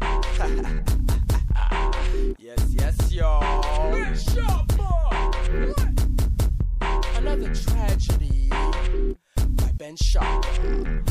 [2.38, 3.94] yes, yes, y'all.
[7.16, 11.02] Another tragedy by Ben Sharpa.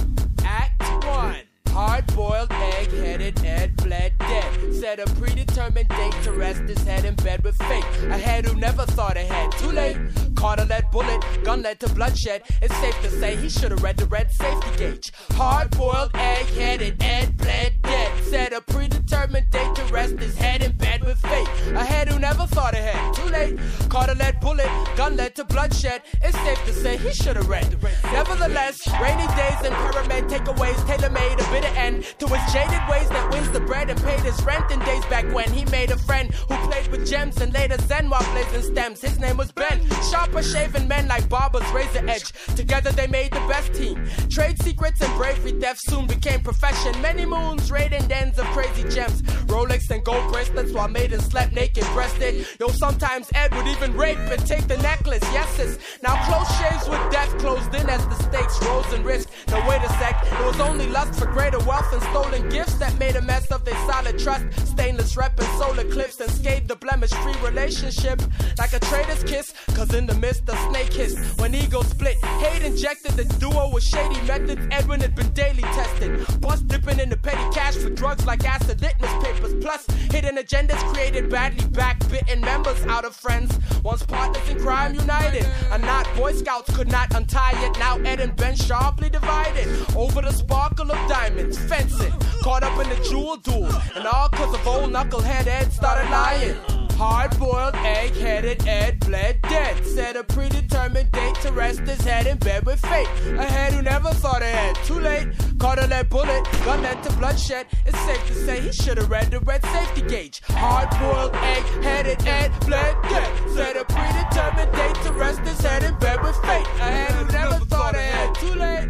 [0.44, 1.36] Act 1.
[1.70, 4.74] Hard boiled, egg headed Ed bled dead.
[4.82, 7.86] Set a predetermined date to rest his head in bed with fate.
[8.18, 9.52] A head who never thought ahead.
[9.64, 9.98] Too late.
[10.36, 12.42] Caught a lead bullet, gun led to bloodshed.
[12.64, 15.14] It's safe to say he should have read the red safety gauge.
[15.42, 18.24] Hard boiled, egg headed Ed bled dead.
[18.24, 20.91] Set a predetermined date to rest his head in bed
[21.22, 21.48] fate.
[21.76, 23.14] A head who never thought ahead.
[23.14, 23.58] Too late.
[23.90, 26.02] Caught a lead bullet, gun led to bloodshed.
[26.22, 27.68] It's safe to say he should have read.
[28.14, 33.10] Nevertheless, rainy days and pyramid takeaways tailor made a bitter end to his jaded ways
[33.10, 35.98] that wins the bread and paid his rent in days back when he made a
[35.98, 39.02] friend who played with gems and later zen while blazing stems.
[39.02, 39.82] His name was Ben.
[40.10, 42.32] Sharper shaven men like barbers razor edge.
[42.56, 44.08] Together they made the best team.
[44.30, 47.00] Trade secrets and bravery theft soon became profession.
[47.02, 49.22] Many moons raiding dens of crazy gems.
[49.52, 52.46] Rolex and gold bracelets while maidens slept naked breasted.
[52.60, 55.24] Yo, sometimes Ed would even rape and take the necklace.
[55.34, 55.78] Yeses.
[56.02, 59.30] now close shaves with death closed in as the stakes rose in risk.
[59.48, 62.98] Now wait a sec, it was only lust for greater wealth and stolen gifts that
[62.98, 64.46] made a mess of their solid trust.
[64.68, 68.22] Stainless rep and solar clips and scathed the blemish free relationship.
[68.58, 72.64] Like a traitor's kiss, cause in the midst of snake hiss, when ego split, hate
[72.64, 74.62] injected the duo with shady methods.
[74.72, 76.12] Edwin had been daily tested.
[76.40, 79.54] Bust dipping into petty cash for drugs like acid litmus papers.
[79.62, 83.58] Plus, hidden agendas created badly backbitten members out of friends.
[83.84, 85.46] Once partners in crime united.
[85.72, 87.78] A knot Boy Scouts could not untie it.
[87.80, 91.58] Now Ed and Ben sharply divided over the sparkle of diamonds.
[91.58, 92.12] Fencing,
[92.44, 93.72] caught up in the jewel duel.
[93.96, 96.81] And all cause of old knucklehead Ed started lying.
[97.02, 99.84] Hard boiled, egg headed Ed bled dead.
[99.84, 103.08] Set a predetermined date to rest his head in bed with fate.
[103.40, 104.76] A head who never thought ahead.
[104.86, 107.66] Too late, caught a lead bullet, gun led to bloodshed.
[107.88, 110.44] It's safe to say he should have read the red safety gauge.
[110.50, 113.50] Hard boiled, egg headed Ed bled dead.
[113.56, 116.68] Set a predetermined date to rest his head in bed with fate.
[116.68, 118.36] A head who never thought ahead.
[118.36, 118.90] Too late.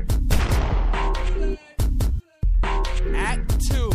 [3.16, 3.91] Act 2.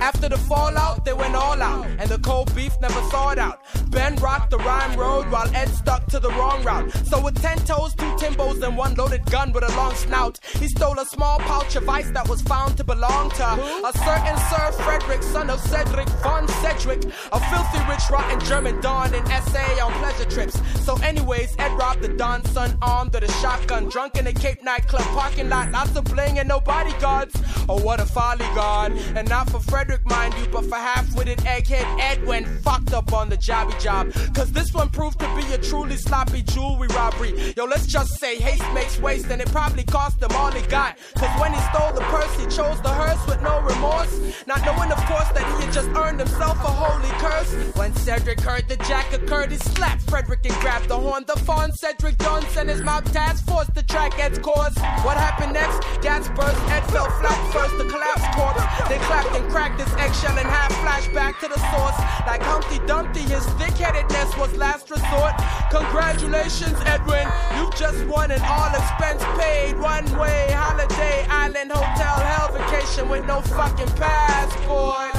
[0.00, 3.60] After the fallout, they went all out, and the cold beef never thawed out.
[3.90, 6.90] Ben rocked the rhyme road while Ed stuck to the wrong route.
[7.06, 10.68] So with ten toes, two timbos, and one loaded gun with a long snout, he
[10.68, 14.72] stole a small pouch of ice that was found to belong to a certain Sir
[14.82, 19.92] Frederick, son of Cedric von Cedric, a filthy rich rotten German don in SA on
[19.94, 20.60] pleasure trips.
[20.84, 24.62] So anyways, Ed robbed the Don's son armed with a shotgun, drunk in a Cape
[24.62, 27.34] nightclub parking lot, lots of bling and no bodyguards.
[27.68, 28.92] Oh, what a folly, God.
[29.16, 33.28] And not for Frederick, mind you, but for half-witted egghead Ed went fucked up on
[33.28, 34.10] the jobby job.
[34.34, 37.52] Cause this one proved to be a truly sloppy jewelry robbery.
[37.58, 40.96] Yo, let's just say haste makes waste, and it probably cost him all he got.
[41.16, 44.12] Cause when he stole the purse, he chose the hearse with no remorse.
[44.46, 47.52] Not knowing, of course, that he had just earned himself a holy curse.
[47.76, 51.24] When Cedric heard the jack occurred, he slapped Frederick and grabbed the horn.
[51.26, 52.16] The fawn Cedric
[52.48, 54.76] sent his mob task force to track Ed's course.
[55.04, 55.80] What happened next?
[56.02, 58.64] Gas burst, Ed fell flat first, the collapsed corpse.
[58.88, 61.98] They clapped and cracked his eggshell and half flashback to the source.
[62.26, 65.34] Like Humpty Dumpty, his thick-headedness was last resort.
[65.70, 67.26] Congratulations, Edwin.
[67.56, 73.24] You've just won an all expense paid one way holiday island hotel hell vacation with
[73.26, 75.12] no fucking passport.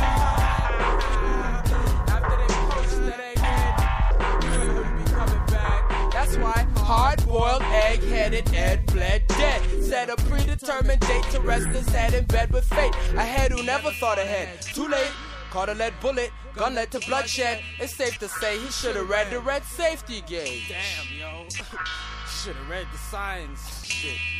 [6.11, 9.83] That's why hard boiled, egg headed Ed bled dead.
[9.83, 12.93] Set a predetermined date to rest his head in bed with fate.
[13.15, 14.61] A head who never thought ahead.
[14.61, 15.11] Too late.
[15.51, 17.61] Caught a lead bullet, gun led to bloodshed.
[17.79, 20.67] It's safe to say he should have read the red safety gauge.
[20.69, 21.47] Damn, yo.
[22.27, 23.59] Should have read the signs.
[23.83, 24.36] Shit.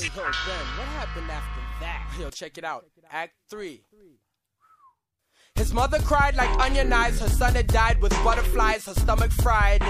[0.00, 0.08] Yo,
[0.46, 2.10] Ben, what happened after that?
[2.18, 2.86] Yo, check it out.
[3.10, 3.82] Act 3.
[5.60, 7.20] His mother cried like onion eyes.
[7.20, 9.82] Her son had died with butterflies, her stomach fried.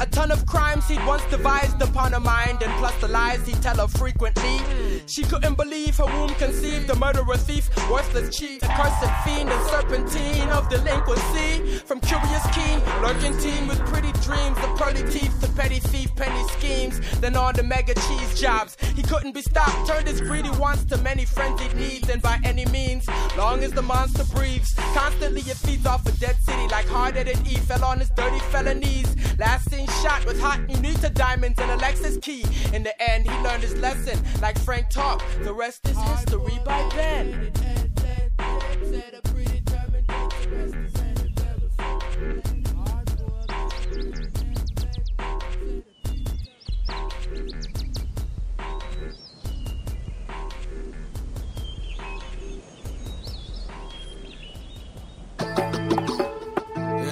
[0.00, 3.62] A ton of crimes he'd once devised upon her mind, and plus the lies he'd
[3.62, 4.58] tell her frequently.
[5.06, 9.66] She couldn't believe her womb conceived a murderer, thief, worthless cheat, a cursed fiend, and
[9.70, 11.78] serpentine of delinquency.
[11.86, 16.42] From curious keen, lurking teen with pretty dreams, the pearly teeth to petty thief, penny
[16.48, 18.76] schemes, then on to mega cheese jobs.
[18.96, 22.66] He couldn't be stopped, turned his greedy wants to many frenzied needs, and by any
[22.66, 23.06] means,
[23.38, 27.56] long as the monster breathes, constantly it feeds off a dead city like hard-headed E
[27.56, 29.14] fell on his dirty felonies.
[29.38, 32.44] Last seen shot with hot UNITA diamonds and a Lexus key.
[32.74, 35.22] In the end, he learned his lesson like Frank talk.
[35.42, 37.52] The rest is history by Ben.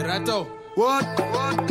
[0.05, 0.47] Rato.
[0.75, 1.05] What?
[1.35, 1.71] What?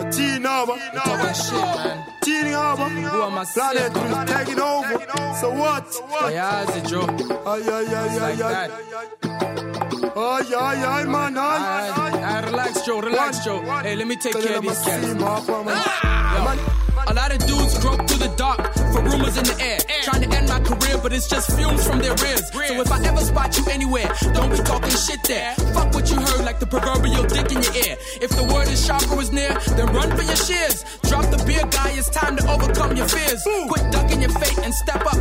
[0.00, 0.66] A teen hour.
[0.66, 2.04] Talking shit, man.
[2.22, 2.76] Teen hour.
[2.76, 4.98] Who am I Planet is taking over.
[5.40, 5.84] So what?
[6.32, 7.06] Yeah, is it Joe?
[7.46, 8.70] Ay, ay, ay, like ay, that.
[8.70, 9.76] ay.
[10.16, 11.42] Ay, ay, ay, man, ay.
[11.42, 13.60] Alright, alright, ah, relax, Joe, relax, Joe.
[13.82, 15.06] Hey, let me take care of these cats.
[15.06, 16.85] Yo, a ah!
[17.16, 18.60] Lot of dudes grope through the dark
[18.92, 21.98] for rumors in the air, trying to end my career, but it's just fumes from
[21.98, 22.44] their rears.
[22.52, 25.54] So if I ever spot you anywhere, don't be talking shit there.
[25.72, 27.96] Fuck what you heard, like the proverbial dick in your ear.
[28.20, 29.48] If the word is Sharpa is near,
[29.80, 30.84] then run for your shears.
[31.08, 33.40] Drop the beer, guy, it's time to overcome your fears.
[33.66, 35.16] Quit ducking your fate and step up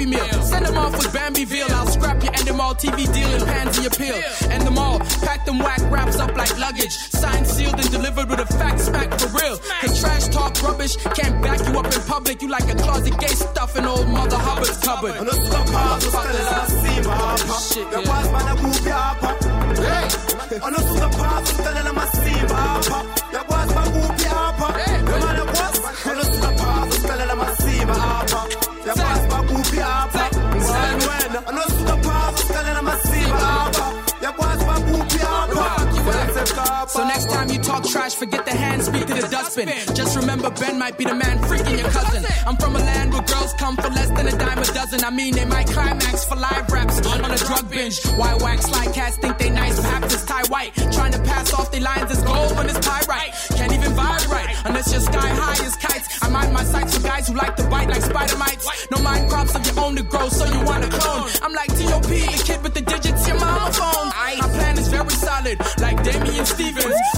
[0.00, 0.42] happy meal.
[0.42, 1.70] Send them off with Bambieville.
[1.70, 4.14] I'll scrap your Endemol TV deal and pansy appeal.
[4.50, 6.92] Endemol, pack them whack wraps up like luggage.
[6.92, 9.58] Signed, sealed, and delivered with a fact smack for real.
[9.80, 12.42] Cause trash talk rubbish can't back you up in public.
[12.42, 15.14] You like a closet gay stuff in old Mother Hubbard's cupboard.
[17.70, 18.00] Shit, yeah.
[18.00, 19.50] Yakwazibana kuphi apha
[20.66, 21.89] anosuka phasi ucalela masimba
[36.90, 39.68] So next time you talk trash, forget the hand, speak to the dustbin.
[39.94, 42.26] Just remember Ben might be the man freaking your cousin.
[42.44, 45.04] I'm from a land where girls come for less than a dime a dozen.
[45.04, 48.04] I mean, they might climax for live raps on a drug binge.
[48.18, 50.74] Why wax like cats think they nice, Baptist tie white.
[50.90, 53.34] Trying to pass off their lines as gold when it's pyrite.
[53.54, 56.18] Can't even vibe right unless you're sky high as kites.
[56.22, 58.66] I mind my sights for guys who like to bite like spider mites.
[58.90, 61.29] No mind crops of your own to grow, so you want to clone.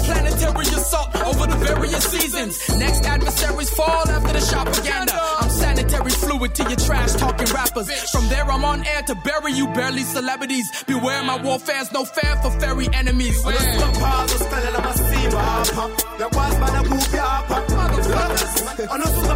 [0.05, 2.69] Planetary assault over the various seasons.
[2.79, 5.19] Next adversaries fall after the propaganda.
[5.41, 7.89] I'm sanitary fluid to your trash talking rappers.
[8.11, 10.67] From there, I'm on air to bury you, barely celebrities.
[10.85, 13.43] Beware my warfare's no fair for fairy enemies.
[18.91, 19.33] anosuka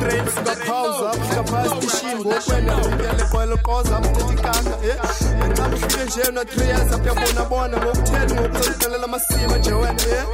[0.00, 4.60] ukhwela itrain singapauza fika phasi tishini ngokwena ngiyaleqweleqoza mthetha ikaka
[5.48, 6.20] nxa ufike nje
[6.66, 10.26] years uyabonabona ngokutheni ngokuzocelela amasima nje wena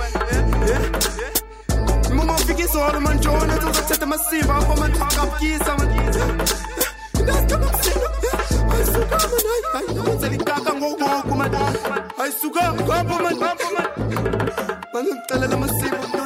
[2.10, 5.76] uma ufika izolo mantshona uzothetha amasimba apho mantukabukisa
[8.74, 11.50] ayisukama ikaka ngoku man
[12.22, 13.36] ayisuka ngapho man
[14.92, 16.25] mangicelela amasiko mntondoni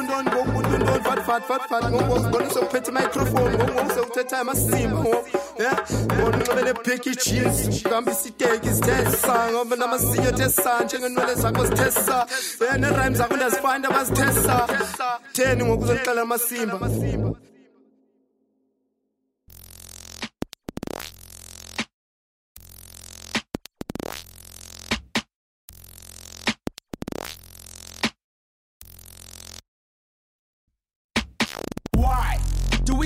[1.31, 1.69] fat fat fat.
[1.69, 5.73] Fat ngoku ngibona sewuphethe imicrophone ngoku ngoku sewuthetha amasimba ngoku ya
[6.05, 11.91] ngibona unxibele bheki jeans ngihamba isiteki zithe sa ngoba namazinyo ethe sa njengenwele zakho zithe
[11.91, 12.27] sa
[12.67, 14.67] ya nerime zakho ndazifanda bazithe sa
[15.33, 16.77] theni ngoku uzondixelela amasimba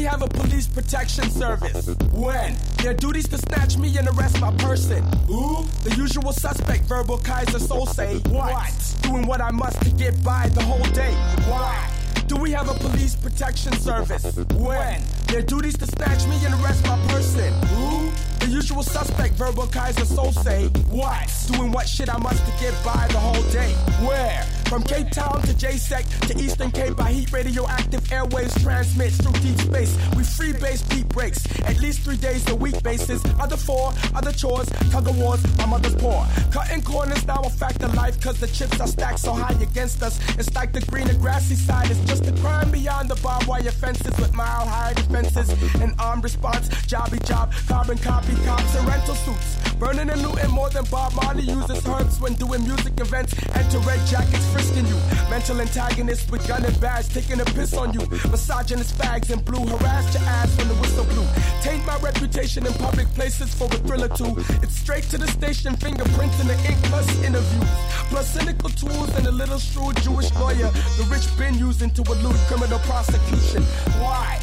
[0.06, 1.88] have a police protection service?
[2.14, 2.56] When?
[2.78, 5.04] Their duties to snatch me and arrest my person.
[5.28, 5.66] Who?
[5.84, 8.28] The usual suspect, verbal Keyser Söze.
[8.30, 8.96] What?
[9.02, 11.14] Doing what I must to get by the whole day.
[11.50, 11.90] Why?
[12.28, 14.36] Do we have a police protection service?
[14.54, 15.02] When?
[15.28, 17.54] Their duties to snatch me and arrest my person.
[17.76, 18.12] Who?
[18.46, 20.70] The usual suspect, verbal Keyser Söze.
[20.90, 21.34] What?
[21.52, 23.72] Doing what shit I must to get by the whole day.
[24.06, 24.44] Where?
[24.66, 29.58] From Cape Town to JSEC to Eastern Cape, by heat radioactive airwaves transmits through deep
[29.60, 29.98] space.
[30.16, 33.24] We free base beat breaks, at least three days a week basis.
[33.40, 36.26] Other four, other chores, tug of wars, my mother's poor.
[36.52, 40.04] Cutting corners now a fact of life, cause the chips are stacked so high against
[40.04, 40.20] us.
[40.38, 43.72] It's like the green and grassy side is just a crime beyond the barbed wire
[43.72, 45.50] fences with mile high defenses
[45.82, 46.70] and armed response.
[46.86, 49.56] Jobby job, carbon copy cops and rental suits.
[49.76, 53.36] Burning and looting more than Bob Marley uses herbs when doing music events.
[53.56, 54.96] Enter red jackets frisking you.
[55.30, 58.00] Mental antagonists with gun and badge taking a piss on you.
[58.32, 61.28] Misogynist fags in blue harass your ass when the whistle blew.
[61.62, 64.36] Taint my reputation in public places for a thrill or two.
[64.64, 67.70] It's straight to the station, fingerprints in the ink plus interviews.
[68.10, 72.38] Plus cynical tools and a little shrewd Jewish lawyer the rich been using to elude
[72.48, 73.64] criminal prosecution.
[74.00, 74.40] Why?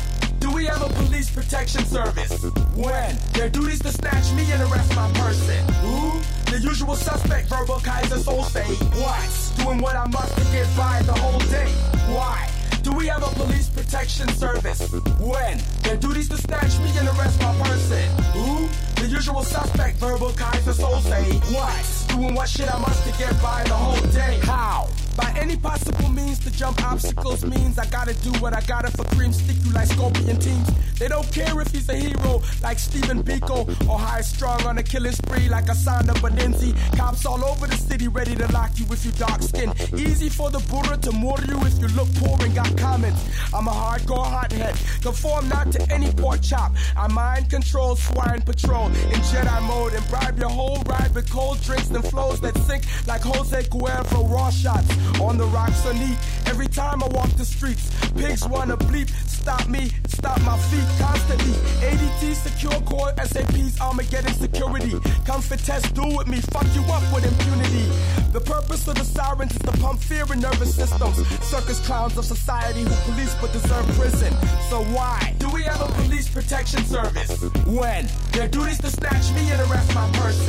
[0.62, 2.44] We have a police protection service?
[2.76, 3.18] When?
[3.32, 5.58] Their duties to snatch me and arrest my person.
[5.82, 6.20] Who?
[6.52, 8.78] The usual suspect, verbal Keyser Söze.
[8.94, 9.64] What?
[9.64, 11.66] Doing what I must to get by the whole day.
[12.14, 12.48] Why?
[12.82, 14.88] Do we have a police protection service?
[15.18, 15.58] When?
[15.82, 18.08] Their duties to snatch me and arrest my person.
[18.30, 18.68] Who?
[19.02, 21.42] The usual suspect, verbal Keyser Söze.
[21.52, 22.16] What?
[22.16, 24.38] Doing what shit I must to get by the whole day.
[24.44, 24.86] How?
[25.16, 29.04] By any possible means to jump obstacles means I gotta do what I gotta for
[29.14, 30.68] cream stick you like scorpion teams.
[30.98, 34.82] They don't care if he's a hero like Stephen Biko or high strung on a
[34.82, 36.72] killing spree like Asanda Benenzi.
[36.96, 39.72] Cops all over the city ready to lock you if you dark skin.
[39.96, 43.20] Easy for the Buddha to murder you if you look poor and got comments.
[43.52, 46.72] I'm a hardcore hothead, conform not to any pork chop.
[46.96, 51.60] I mind control swine patrol in Jedi mode and bribe your whole ride with cold
[51.62, 56.16] drinks and flows that sink like Jose Cuervo raw shots on the rocks or knee.
[56.46, 59.10] Every time I walk the streets, pigs wanna bleep.
[59.28, 61.54] Stop me, stop my feet constantly.
[61.82, 64.94] ADT secure core, SAP's Armageddon security.
[65.26, 67.90] Come for test, do with me, fuck you up with impunity.
[68.32, 71.26] The purpose of the sirens is to pump fear in nervous systems.
[71.44, 74.32] Circus clowns of society who police but deserve prison.
[74.70, 77.42] So why do we have a police protection service?
[77.66, 80.41] When their duties to snatch me and arrest my person.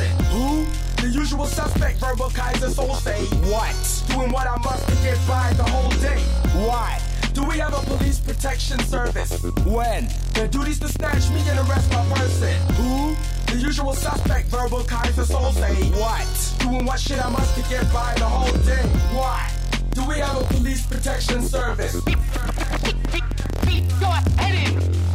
[1.24, 1.30] Who?
[1.30, 3.50] The usual suspect, verbal Keyser Söze.
[3.50, 4.14] What?
[4.14, 6.20] Doing what I must to get by the whole day.
[6.66, 7.00] Why?
[7.32, 9.42] Do we have a police protection service?
[9.64, 10.08] When?
[10.34, 12.54] Their duties to snatch me and arrest my person.
[12.76, 13.16] Who?
[13.46, 15.98] The usual suspect, verbal Keyser Söze.
[15.98, 16.54] What?
[16.58, 18.84] Doing what shit I must to get by the whole day.
[19.16, 19.50] Why?
[19.92, 22.02] Do we have a police protection service?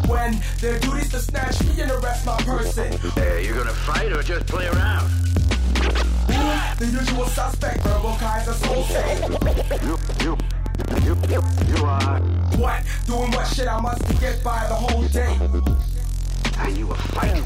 [0.07, 2.97] When their duties to snatch me and arrest my person.
[3.13, 5.11] Hey, you gonna fight or just play around?
[5.79, 9.01] The usual suspect, verbal Keyser Söze.
[9.83, 10.37] You, you,
[11.05, 11.41] you, you,
[11.75, 12.19] you are.
[12.57, 12.83] What?
[13.05, 15.37] Doing what shit I must get by the whole day.
[16.59, 17.43] Are you a fighter?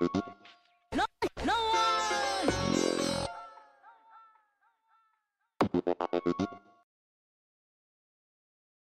[0.00, 1.04] No
[1.44, 1.52] no
[5.82, 6.11] one.